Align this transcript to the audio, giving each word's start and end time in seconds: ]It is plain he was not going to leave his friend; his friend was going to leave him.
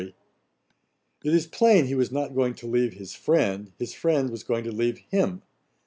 ]It 0.01 0.15
is 1.31 1.45
plain 1.45 1.85
he 1.85 1.93
was 1.93 2.11
not 2.11 2.33
going 2.33 2.55
to 2.55 2.65
leave 2.65 2.93
his 2.93 3.13
friend; 3.13 3.71
his 3.77 3.93
friend 3.93 4.31
was 4.31 4.43
going 4.43 4.63
to 4.63 4.71
leave 4.71 4.97
him. 4.97 5.43